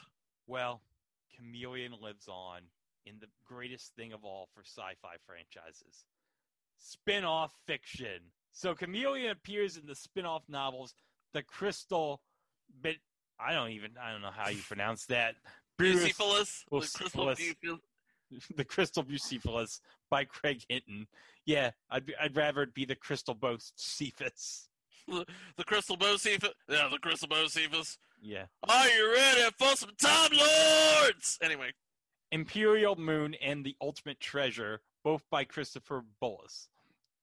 [0.48, 0.82] Well,
[1.40, 2.62] Kamelion lives on
[3.06, 6.06] in the greatest thing of all for sci fi franchises
[6.78, 8.20] spin off fiction.
[8.52, 10.94] So Kamelion appears in the spin off novels
[11.34, 12.22] The Crystal
[12.82, 12.98] Bit.
[13.40, 15.36] I don't even, I don't know how you pronounce that.
[15.80, 16.64] Bucephalus?
[16.70, 17.82] The Bucephalus.
[18.32, 18.48] Bucephalus?
[18.58, 21.08] the Crystal Bucephalus by Craig Hinton.
[21.46, 24.68] Yeah, I'd, be, I'd rather it be the Crystal Bocephus.
[25.08, 25.26] The,
[25.58, 26.54] the Crystal Bucephalus?
[26.70, 27.98] Yeah, the Crystal Bucephalus.
[28.22, 28.46] Yeah.
[28.68, 31.40] Are you ready for some Time Lords?
[31.42, 31.72] Anyway,
[32.32, 36.68] Imperial Moon and the Ultimate Treasure, both by Christopher Bulis.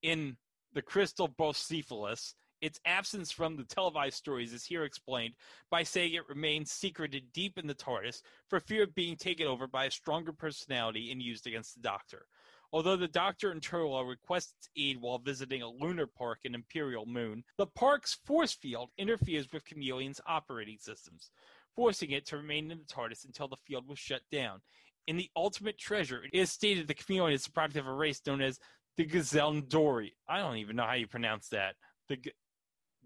[0.02, 0.36] In
[0.74, 5.34] The Crystal Bocephalus, its absence from the televised stories is here explained
[5.70, 9.66] by saying it remains secreted deep in the TARDIS for fear of being taken over
[9.66, 12.26] by a stronger personality and used against the Doctor.
[12.72, 17.06] Although the Doctor and Turlough request its aid while visiting a lunar park in Imperial
[17.06, 21.30] Moon, the park's force field interferes with Kamelion's operating systems,
[21.74, 24.60] forcing it to remain in the TARDIS until the field was shut down.
[25.06, 28.20] In the Ultimate Treasure, it is stated the Kamelion is a product of a race
[28.26, 28.58] known as
[28.98, 30.12] the Gazellendori.
[30.28, 31.76] I don't even know how you pronounce that.
[32.08, 32.18] The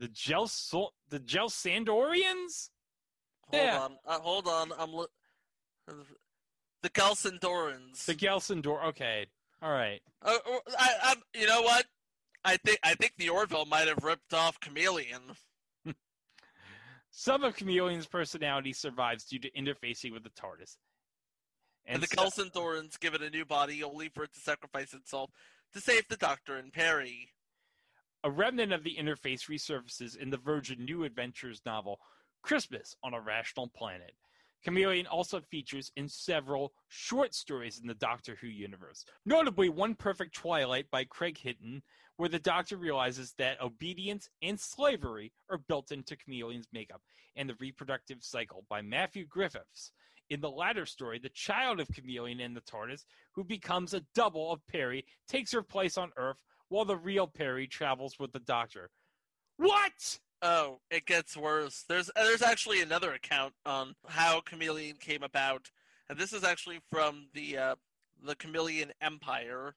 [0.02, 0.50] the Gel
[1.10, 2.70] the Gelsandorians.
[3.48, 3.78] hold Yeah.
[3.82, 3.96] on.
[4.04, 4.72] Uh, hold on.
[4.76, 5.06] I'm li-
[6.82, 8.04] the Gelsandorans.
[8.04, 8.84] The Gelsandor.
[8.88, 9.26] Okay,
[9.62, 10.00] all right.
[10.20, 11.86] Uh, uh, I, I, you know what?
[12.44, 15.36] I think I think the Orville might have ripped off Kamelion.
[17.14, 20.76] Some of Kamelion's personality survives due to interfacing with the TARDIS.
[21.84, 25.30] And, the so- Gelsandorans give it a new body only for it to sacrifice itself
[25.74, 27.28] to save the Doctor and Peri.
[28.24, 31.98] A remnant of the interface resurfaces in the Virgin New Adventures novel
[32.40, 34.14] Christmas on a Rational Planet.
[34.64, 40.36] Kamelion also features in several short stories in the Doctor Who universe, notably One Perfect
[40.36, 41.82] Twilight by Craig Hinton,
[42.14, 47.02] where the Doctor realizes that obedience and slavery are built into Kamelion's makeup,
[47.34, 49.90] and The Reproductive Cycle by Matthew Griffiths.
[50.30, 54.52] In the latter story, the child of Kamelion and the TARDIS, who becomes a double
[54.52, 56.40] of Peri, takes her place on Earth
[56.72, 58.90] while the real Peri travels with the Doctor.
[59.58, 60.18] What?
[60.40, 61.84] Oh, it gets worse.
[61.88, 65.70] There's uh, there's actually another account on how Kamelion came about,
[66.08, 67.74] and this is actually from the uh,
[68.24, 69.76] the Kamelion Empire.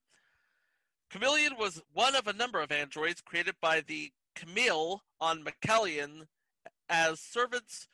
[1.13, 6.27] Kamelion was one of a number of androids created by the Camille on Macallion
[6.89, 7.87] as servants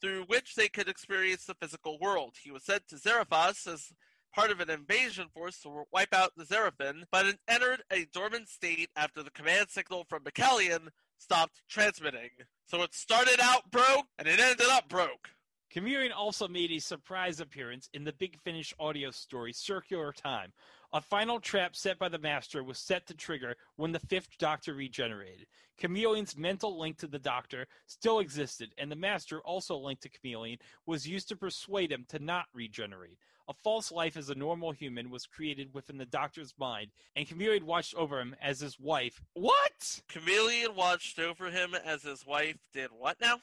[0.00, 2.34] through which they could experience the physical world.
[2.42, 3.92] He was sent to Xeriphas as
[4.34, 8.48] part of an invasion force to wipe out the Xeraphin, but it entered a dormant
[8.48, 12.30] state after the command signal from Macallion stopped transmitting.
[12.66, 15.30] So it started out broke and it ended up broke.
[15.74, 20.52] Kamelion also made a surprise appearance in the Big Finish audio story Circular Time.
[20.92, 24.74] A final trap set by the Master was set to trigger when the Fifth Doctor
[24.74, 25.46] regenerated.
[25.80, 30.58] Kamelion's mental link to the Doctor still existed, and the Master, also linked to Kamelion,
[30.84, 33.16] was used to persuade him to not regenerate.
[33.48, 37.64] A false life as a normal human was created within the Doctor's mind, and Kamelion
[37.64, 39.20] watched over him as his wife.
[39.34, 40.00] What?
[40.08, 43.40] Kamelion watched over him as his wife did what now?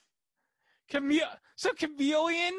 [0.91, 1.19] Chame-
[1.55, 2.51] so Kamelion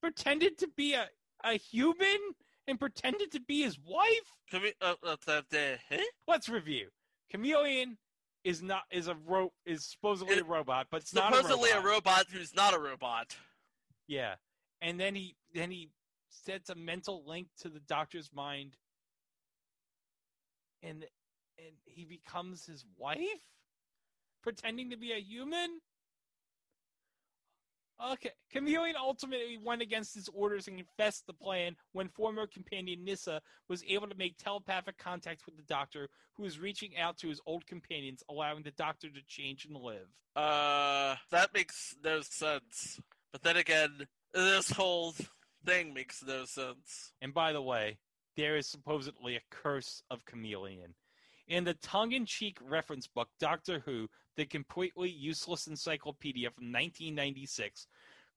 [0.00, 1.08] pretended to be a,
[1.44, 2.18] a human
[2.66, 4.32] and pretended to be his wife?
[4.50, 5.98] Chame- uh, uh, uh, uh, huh?
[6.26, 6.88] Let's review.
[7.32, 7.96] Kamelion
[8.42, 11.84] is not is a ro- is supposedly a robot, but it's not Supposedly a robot.
[11.84, 13.36] a robot who's not a robot.
[14.08, 14.36] Yeah,
[14.80, 15.90] and then he then he
[16.30, 18.76] sets a mental link to the doctor's mind,
[20.82, 21.04] and
[21.58, 23.18] and he becomes his wife,
[24.42, 25.80] pretending to be a human.
[28.12, 33.42] Okay, Kamelion ultimately went against his orders and confessed the plan when former companion Nyssa
[33.68, 37.42] was able to make telepathic contact with the Doctor, who was reaching out to his
[37.44, 40.08] old companions, allowing the Doctor to change and live.
[40.34, 43.00] Uh, that makes no sense.
[43.32, 45.14] But then again, this whole
[45.64, 47.12] thing makes no sense.
[47.20, 47.98] And by the way,
[48.36, 50.94] there is supposedly a curse of Kamelion.
[51.48, 57.86] In the tongue in cheek reference book, Doctor Who, the completely useless encyclopedia from 1996,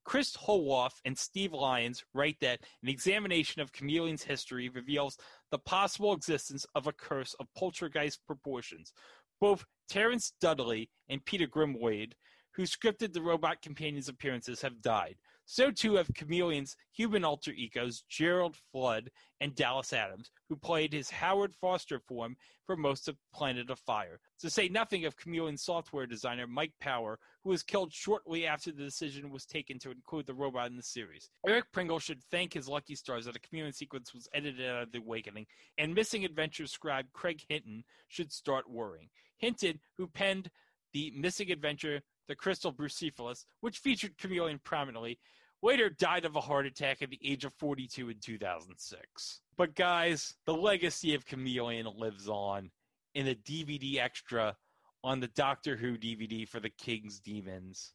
[0.04, 5.18] Chris Howarth and Steve Lyons write that an examination of Kamelion's history reveals
[5.52, 8.92] the possible existence of a curse of poltergeist proportions.
[9.40, 12.14] Both Terence Dudley and Peter Grimwade,
[12.56, 15.16] who scripted the robot companion's appearances, have died.
[15.45, 21.10] So too have Kamelion's human alter egos Gerald Flood and Dallas Adams, who played his
[21.10, 24.19] Howard Foster form for most of Planet of Fire.
[24.39, 28.84] To say nothing of Kamelion software designer Mike Power, who was killed shortly after the
[28.84, 31.29] decision was taken to include the robot in the series.
[31.45, 34.91] Eric Pringle should thank his lucky stars that a Kamelion sequence was edited out of
[34.91, 35.45] The Awakening,
[35.77, 39.10] and Missing Adventures scribe Craig Hinton should start worrying.
[39.38, 40.49] Hinton, who penned
[40.93, 45.20] the Missing Adventure the Crystal Bucephalus, which featured Kamelion prominently,
[45.62, 49.42] later died of a heart attack at the age of 42 in 2006.
[49.58, 52.72] But guys, the legacy of Kamelion lives on
[53.16, 54.56] in a DVD extra
[55.04, 57.94] on the Doctor Who DVD for the King's Demons.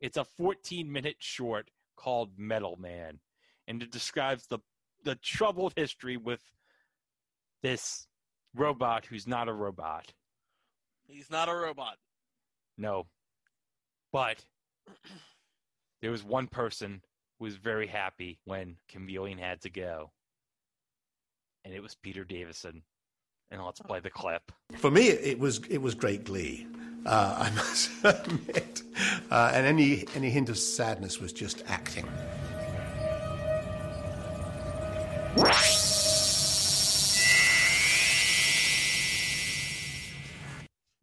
[0.00, 3.20] It's a 14 minute short called Metal Man,
[3.68, 4.58] and it describes the,
[5.04, 6.42] the troubled history with
[7.62, 8.06] this
[8.54, 10.12] robot who's not a robot.
[11.06, 11.96] He's not a robot.
[12.76, 13.06] No.
[14.12, 14.44] But
[16.02, 17.02] there was one person
[17.38, 20.10] who was very happy when Kamelion had to go.
[21.64, 22.82] And it was Peter Davison.
[23.50, 24.50] And let's play the clip.
[24.76, 26.66] For me, it was it was great glee.
[27.04, 28.82] Uh, I must admit,
[29.30, 32.08] uh, and any any hint of sadness was just acting.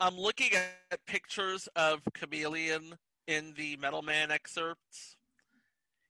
[0.10, 2.94] I'm looking at pictures of Kamelion
[3.28, 5.18] in the Metal Man excerpts.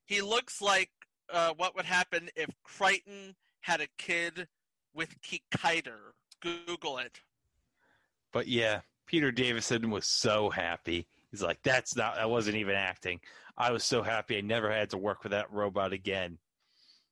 [0.06, 0.90] He looks like
[1.34, 4.48] uh, what would happen if Kryten had a kid
[4.96, 6.14] with Kikiter.
[6.42, 7.20] Google it.
[8.32, 11.06] But yeah, Peter Davison was so happy.
[11.30, 13.20] He's like, that's not, that wasn't even acting.
[13.58, 16.38] I was so happy I never had to work with that robot again.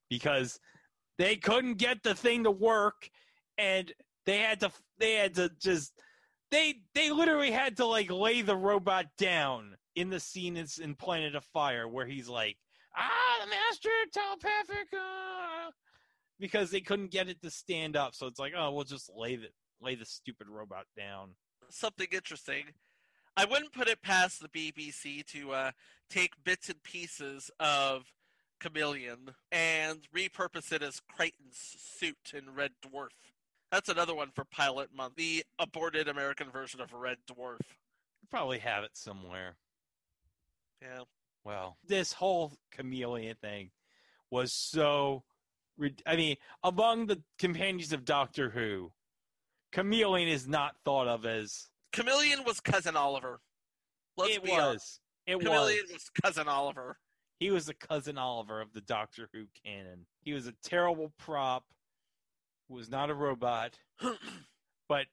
[0.10, 0.58] Because
[1.18, 3.10] they couldn't get the thing to work
[3.58, 3.92] and
[4.26, 5.92] they had to, they had to just,
[6.52, 10.96] they, they literally had to like lay the robot down in the scene in, in
[10.96, 12.58] Planet of Fire where he's like,
[12.96, 15.72] ah, the master telepathic, uh,
[16.40, 18.16] because they couldn't get it to stand up.
[18.16, 19.48] So it's like, oh, we'll just lay the
[19.82, 21.36] lay the stupid robot down.
[21.70, 22.64] Something interesting.
[23.36, 25.72] I wouldn't put it past the BBC to uh,
[26.10, 28.06] take bits and pieces of
[28.60, 33.10] Kamelion and repurpose it as Kryten's suit in Red Dwarf.
[33.72, 35.16] That's another one for Pilot Month.
[35.16, 37.60] The aborted American version of Red Dwarf.
[38.30, 39.56] Probably have it somewhere.
[40.82, 41.02] Yeah.
[41.44, 43.72] Well, this whole Kamelion thing
[44.32, 45.24] was so.
[46.06, 48.92] I mean, among the companions of Doctor Who,
[49.72, 51.68] Kamelion is not thought of as.
[51.94, 53.40] Kamelion was cousin Oliver.
[54.18, 54.52] Let's it was.
[54.52, 55.00] honest.
[55.26, 55.94] It Kamelion was.
[55.94, 56.98] was cousin Oliver.
[57.40, 60.06] He was the cousin Oliver of the Doctor Who canon.
[60.22, 61.64] He was a terrible prop.
[62.70, 63.78] Was not a robot,
[64.90, 65.06] but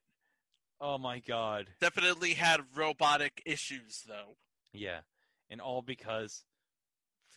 [0.80, 4.36] oh my god, Definitely had robotic issues though.
[4.72, 5.00] yeah,
[5.50, 6.42] and all because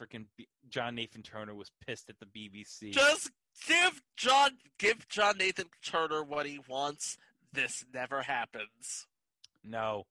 [0.02, 2.94] freaking B- John Nathan Turner was pissed at the BBC.
[2.94, 3.32] Just
[3.68, 7.18] give John give John Nathan Turner what he wants.
[7.54, 9.08] This never happens.
[9.64, 10.06] No.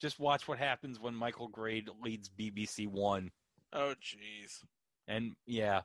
[0.00, 3.30] Just watch what happens when Michael Grade leads BBC One.
[3.72, 4.64] Oh, jeez.
[5.06, 5.82] And yeah,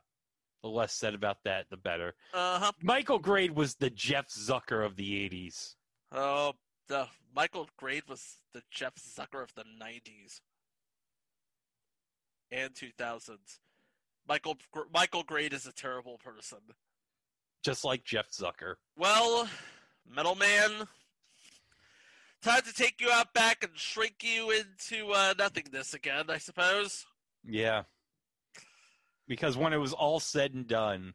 [0.62, 2.16] the less said about that, the better.
[2.34, 2.72] Uh huh.
[2.82, 5.76] Michael Grade was the Jeff Zucker of the 80s.
[6.12, 6.54] Oh,
[6.88, 10.42] the Michael Grade was the Jeff Zucker of the '90s
[12.52, 13.60] and 2000s.
[14.28, 14.58] Michael
[14.94, 16.60] Michael Grade is a terrible person.
[17.64, 18.76] Just like Jeff Zucker.
[18.98, 19.50] Well,
[20.10, 20.88] Metal Man,
[22.42, 27.06] time to take you out back and shrink you into uh, nothingness again, I suppose.
[27.44, 27.84] Yeah.
[29.28, 31.14] Because when it was all said and done,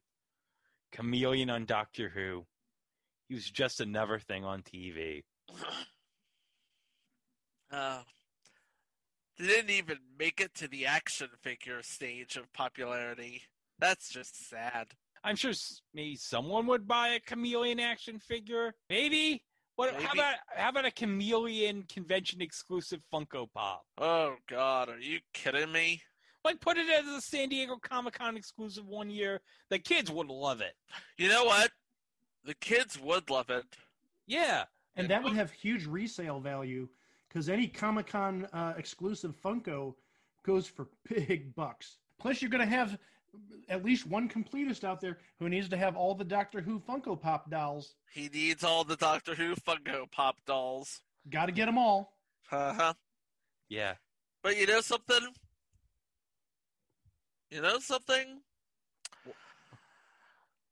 [0.95, 2.45] Kamelion on Doctor Who,
[3.29, 5.23] he was just another thing on TV.
[7.75, 8.03] Uh,
[9.39, 13.41] they didn't even make it to the action figure stage of popularity.
[13.79, 14.89] That's just sad.
[15.25, 15.53] I'm sure
[15.95, 18.75] maybe someone would buy a Kamelion action figure.
[18.91, 19.43] Maybe.
[19.77, 19.95] What?
[19.95, 23.85] How about how about a Kamelion convention exclusive Funko Pop?
[23.97, 26.03] Oh God, are you kidding me?
[26.45, 29.41] Like put it as a San Diego Comic Con exclusive one year.
[29.69, 30.75] The kids would love it.
[31.17, 31.71] You know what?
[32.45, 33.65] The kids would love it.
[34.27, 34.65] Yeah.
[34.97, 36.89] and that would have huge resale value
[37.29, 39.95] because any Comic Con uh, exclusive Funko
[40.43, 41.99] goes for big bucks.
[42.19, 42.99] Plus, you're going to have
[43.69, 47.19] at least one completist out there who needs to have all the Doctor Who Funko
[47.21, 47.95] Pop dolls.
[48.13, 51.01] He needs all the Doctor Who Funko Pop dolls.
[51.31, 52.17] Got to get them all.
[52.51, 52.93] Uh huh.
[53.69, 53.95] Yeah.
[54.43, 55.21] But you know something?
[57.53, 58.41] You know something?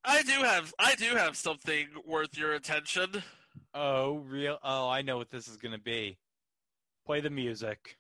[0.03, 3.23] I do have I do have something worth your attention.
[3.75, 4.59] Oh, real.
[4.65, 6.17] Oh, I know what this is going to be.
[7.05, 7.99] Play the music.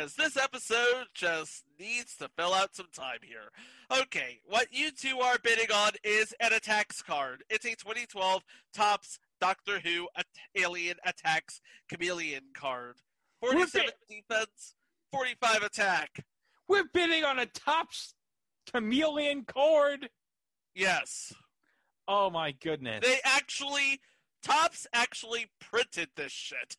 [0.00, 3.50] Because this episode just needs to fill out some time here.
[4.00, 7.44] Okay, what you two are bidding on is an attacks card.
[7.50, 8.42] It's a 2012
[8.72, 10.24] Topps Doctor Who At-
[10.56, 11.60] Alien Attacks
[11.92, 12.96] Kamelion card.
[13.42, 14.74] 47 defense,
[15.12, 16.24] 45 attack.
[16.66, 18.14] We're bidding on a Topps
[18.72, 20.08] Kamelion card?
[20.74, 21.34] Yes.
[22.08, 23.00] Oh my goodness.
[23.02, 24.00] They actually,
[24.42, 26.78] Topps actually printed this shit.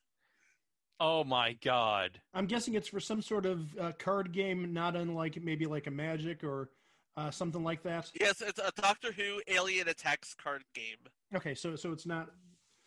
[1.03, 2.21] Oh my god.
[2.31, 5.91] I'm guessing it's for some sort of uh, card game, not unlike maybe like a
[5.91, 6.69] Magic or
[7.17, 8.11] uh, something like that.
[8.19, 10.97] Yes, it's a Doctor Who Alien Attacks card game.
[11.35, 12.29] Okay, so so it's not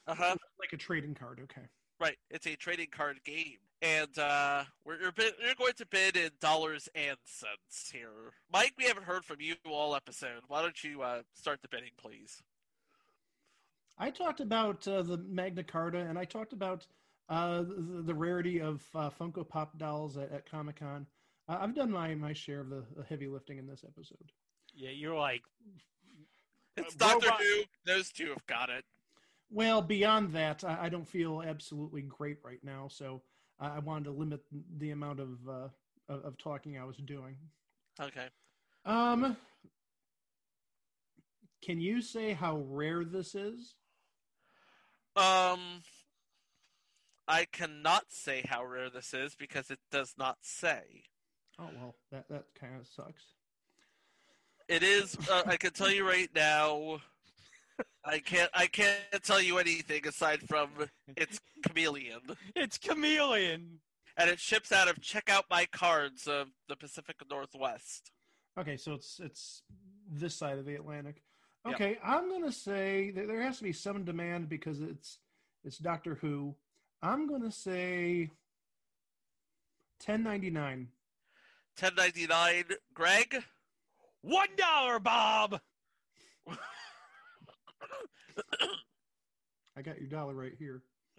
[0.06, 0.36] Uh huh.
[0.60, 1.40] like a trading card.
[1.42, 1.66] Okay.
[1.98, 6.16] Right, it's a trading card game, and uh, we're you're, bid, you're going to bid
[6.16, 8.32] in dollars and cents here.
[8.52, 10.42] Mike, we haven't heard from you all episode.
[10.48, 12.42] Why don't you uh, start the bidding, please?
[13.98, 16.86] I talked about uh, the Magna Carta, and I talked about
[17.28, 21.06] uh, the, the rarity of uh, Funko Pop dolls at, at Comic Con.
[21.48, 24.32] Uh, I've done my, my share of the, the heavy lifting in this episode.
[24.74, 25.42] Yeah, you're like
[26.76, 27.62] It's Uh, Doctor Who.
[27.86, 28.84] Those two have got it.
[29.50, 33.22] Well, beyond that, I, I don't feel absolutely great right now, so
[33.60, 34.40] I, I wanted to limit
[34.78, 35.68] the amount of, uh,
[36.08, 37.36] of of talking I was doing.
[38.00, 38.26] Okay.
[38.84, 39.36] Um,
[41.62, 43.74] can you say how rare this is?
[45.16, 45.82] Um,
[47.26, 51.04] I cannot say how rare this is because it does not say.
[51.58, 53.22] Oh well, that that kind of sucks.
[54.68, 55.16] It is.
[55.30, 57.00] Uh, I can tell you right now.
[58.04, 58.50] I can't.
[58.54, 60.68] I can't tell you anything aside from
[61.16, 62.36] it's Kamelion.
[62.56, 63.78] It's Kamelion.
[64.16, 68.10] and it ships out of check out my cards of the Pacific Northwest.
[68.58, 69.62] Okay, so it's it's
[70.10, 71.22] this side of the Atlantic.
[71.66, 71.74] Yep.
[71.74, 75.18] Okay, I'm gonna say there has to be some demand because it's
[75.64, 76.54] it's Doctor Who.
[77.04, 78.30] I'm gonna say
[80.00, 80.88] ten ninety nine.
[81.76, 82.64] Ten ninety nine.
[82.94, 83.44] Greg.
[84.22, 85.60] One dollar, Bob.
[89.76, 90.80] I got your dollar right here.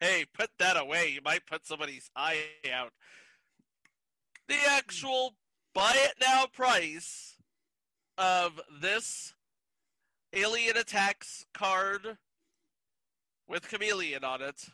[0.00, 1.12] hey, put that away.
[1.14, 2.40] You might put somebody's eye
[2.70, 2.92] out.
[4.48, 5.34] The actual
[5.74, 7.38] buy it now price
[8.18, 9.32] of this
[10.34, 12.18] Alien Attacks card
[13.48, 14.64] with Kamelion on it,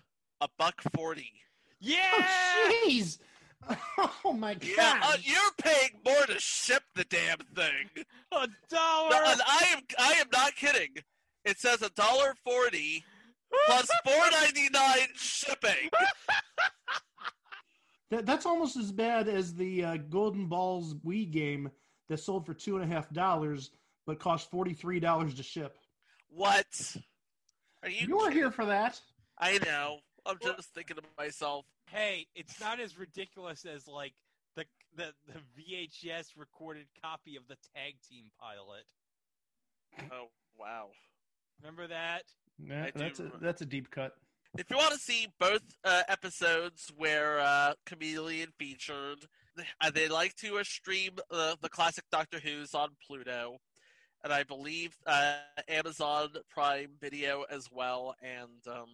[0.40, 1.32] a buck forty.
[1.80, 2.10] Yeah.
[2.12, 3.18] Oh, jeez.
[4.24, 4.68] Oh my god.
[4.76, 8.04] Yeah, uh, you're paying more to ship the damn thing.
[8.32, 9.10] A dollar.
[9.10, 10.88] No, and I am I am not kidding.
[11.44, 13.04] It says a dollar forty
[13.66, 15.90] plus four ninety nine shipping.
[18.10, 21.70] That, that's almost as bad as the uh, Golden Balls Wii game
[22.08, 23.70] that sold for two and a half dollars
[24.04, 25.78] but cost forty three dollars to ship.
[26.28, 26.96] What?
[27.82, 28.06] Are you?
[28.08, 29.00] You were here for that.
[29.38, 29.98] I know.
[30.26, 34.12] I'm just thinking to myself, Hey, it's not as ridiculous as like
[34.56, 34.64] the
[34.96, 38.84] the, the VHS recorded copy of the tag team pilot.
[40.12, 40.28] oh
[40.58, 40.88] wow.
[41.60, 42.22] Remember that?
[42.58, 43.44] Yeah, that's a remember.
[43.44, 44.14] that's a deep cut.
[44.58, 49.18] If you want to see both uh, episodes where uh, Kamelion featured,
[49.80, 53.58] uh, they like to uh, stream uh, the classic Doctor Who's on Pluto,
[54.22, 55.36] and I believe uh,
[55.68, 58.88] Amazon Prime Video as well, and um,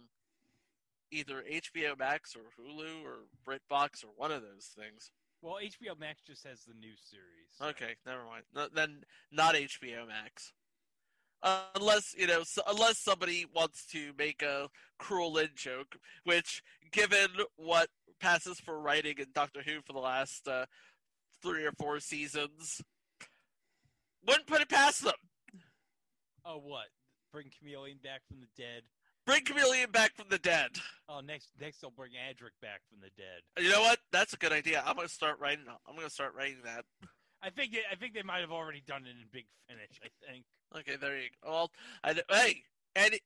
[1.11, 5.11] either HBO Max or Hulu or BritBox or one of those things.
[5.41, 7.71] Well, HBO Max just has the new series.
[7.75, 8.43] Okay, never mind.
[8.55, 10.53] No, then not HBO Max.
[11.43, 16.63] Uh, unless you know, so, unless somebody wants to make a cruel in joke, which,
[16.91, 20.65] given what passes for writing in Doctor Who for the last uh,
[21.43, 22.81] three or four seasons,
[24.27, 25.13] wouldn't put it past them.
[26.45, 26.87] Oh, what?
[27.31, 28.83] Bring Kamelion back from the dead.
[29.25, 30.71] Bring Kamelion back from the dead.
[31.09, 33.41] Oh, next next they'll bring Adric back from the dead.
[33.63, 33.99] You know what?
[34.11, 34.81] That's a good idea.
[34.85, 35.65] I'm gonna start writing.
[35.87, 36.85] I'm gonna start writing that.
[37.41, 39.99] I think they, I think they might have already done it in Big Finish.
[40.03, 40.45] I think.
[40.77, 41.51] Okay, there you go.
[41.51, 41.71] Well,
[42.03, 42.63] I, hey,
[42.95, 43.19] and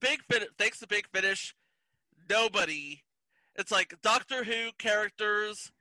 [0.00, 1.54] big fin- thanks to Big Finish,
[2.30, 3.02] nobody.
[3.56, 5.72] It's like Doctor Who characters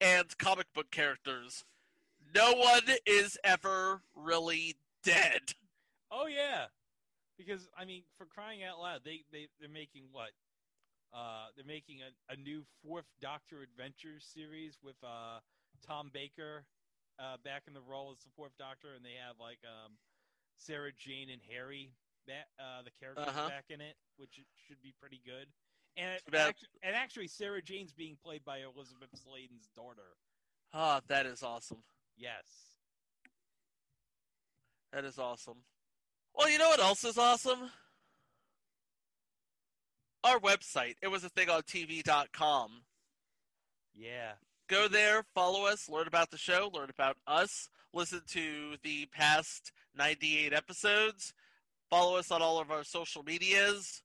[0.00, 1.64] and comic book characters.
[2.36, 5.40] No one is ever really dead.
[6.10, 6.66] Oh yeah,
[7.38, 10.30] because I mean, for crying out loud, they they they're making what?
[11.14, 15.38] Uh, they're making a, a new fourth Doctor Adventures series with uh,
[15.86, 16.64] Tom Baker
[17.18, 19.92] uh, back in the role as the fourth Doctor, and they have like um,
[20.58, 21.90] Sarah Jane and Harry,
[22.26, 23.48] that uh, the characters Uh-huh.
[23.48, 25.46] back in it, which should be pretty good.
[25.96, 30.18] And Too bad- and actually, Sarah Jane's being played by Elisabeth Sladen's daughter.
[30.74, 31.78] Ah, that is awesome.
[32.16, 32.44] Yes.
[34.92, 35.58] That is awesome.
[36.34, 37.70] Well, you know what else is awesome?
[40.24, 40.94] Our website.
[41.02, 42.82] It was a thing on TV.com.
[43.94, 44.32] Yeah.
[44.68, 49.70] Go there, follow us, learn about the show, learn about us, listen to the past
[49.96, 51.32] 98 episodes,
[51.88, 54.02] follow us on all of our social medias,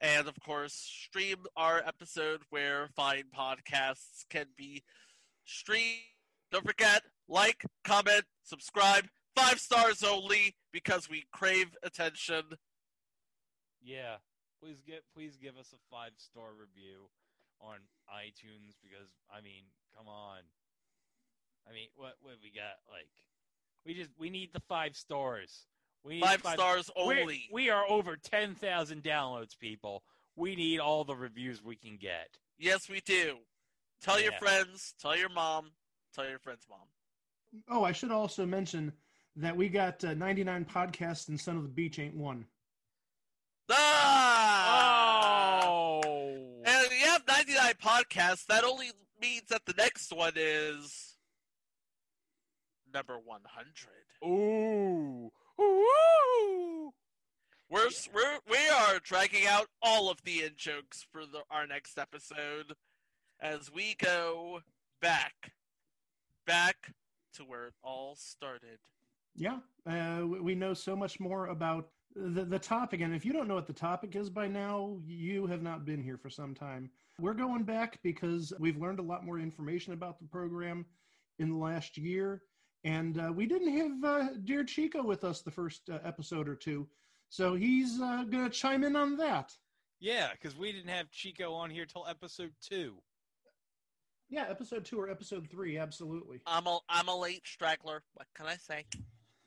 [0.00, 4.84] and of course, stream our episode where fine podcasts can be
[5.44, 5.98] streamed.
[6.52, 9.06] Don't forget, like, comment, subscribe,
[9.36, 12.42] five stars only because we crave attention.
[13.82, 14.16] Yeah.
[14.60, 17.08] Please get please give us a five star review
[17.62, 17.76] on
[18.12, 19.62] iTunes because I mean,
[19.96, 20.40] come on.
[21.66, 23.08] I mean, what what we got like
[23.86, 25.66] we just we need the five stars.
[26.04, 27.48] We need Five stars We're- only.
[27.52, 30.02] We are over 10,000 downloads, people.
[30.34, 32.38] We need all the reviews we can get.
[32.58, 33.36] Yes, we do.
[34.02, 35.72] Tell your friends, tell your mom,
[36.14, 36.88] tell your friend's mom.
[37.68, 38.92] Oh, I should also mention
[39.36, 42.46] that we got uh, 99 podcasts and Son of the Beach ain't one.
[43.70, 45.60] Ah!
[45.64, 46.00] Oh!
[46.64, 48.46] And you have 99 podcasts.
[48.46, 48.90] That only
[49.20, 51.16] means that the next one is
[52.92, 53.66] number 100.
[54.24, 55.30] Ooh.
[55.60, 56.92] Ooh.
[57.68, 61.98] We're, we're we are dragging out all of the in jokes for the, our next
[61.98, 62.74] episode
[63.40, 64.60] as we go
[65.00, 65.52] back,
[66.46, 66.92] back
[67.34, 68.78] to where it all started.
[69.34, 73.00] Yeah, uh, we- we know so much more about the, the topic.
[73.00, 76.02] And if you don't know what the topic is by now, you have not been
[76.02, 76.90] here for some time.
[77.20, 80.86] We're going back because we've learned a lot more information about the program
[81.38, 82.42] in the last year.
[82.82, 86.56] And uh, we didn't have uh, Dear Chico with us the first uh, episode or
[86.56, 86.88] two.
[87.28, 89.52] So he's uh, going to chime in on that.
[90.00, 92.96] Yeah, because we didn't have Chico on here till episode two.
[94.30, 96.40] Yeah, episode two or episode three, absolutely.
[96.46, 98.02] I'm a I'm a late straggler.
[98.14, 98.84] What can I say?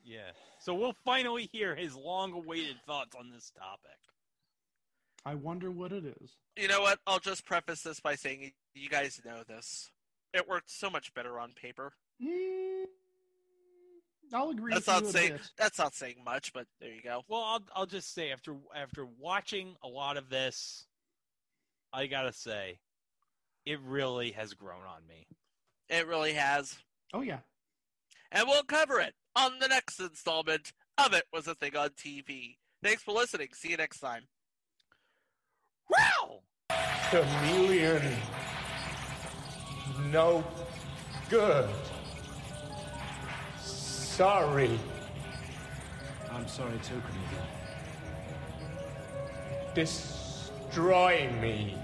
[0.04, 0.30] Yeah.
[0.60, 3.96] So we'll finally hear his long-awaited thoughts on this topic.
[5.24, 6.36] I wonder what it is.
[6.56, 6.98] You know what?
[7.06, 9.90] I'll just preface this by saying you guys know this.
[10.34, 11.94] It worked so much better on paper.
[12.22, 12.84] Mm,
[14.34, 15.40] I'll agree That's with not you a saying bit.
[15.56, 17.22] that's not saying much, but there you go.
[17.28, 20.84] Well, I'll I'll just say after after watching a lot of this,
[21.92, 22.78] I gotta say,
[23.66, 25.26] it really has grown on me.
[25.88, 26.76] It really has.
[27.12, 27.38] Oh, yeah.
[28.32, 32.56] And we'll cover it on the next installment of It Was a Thing on TV.
[32.82, 33.48] Thanks for listening.
[33.52, 34.24] See you next time.
[35.88, 36.40] Wow!
[37.10, 38.12] Kamelion.
[40.10, 40.44] No
[41.30, 41.68] good.
[43.58, 44.78] Sorry.
[46.32, 47.44] I'm sorry too, Kamelion.
[49.74, 51.76] Destroy me.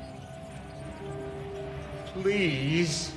[2.15, 3.13] Please.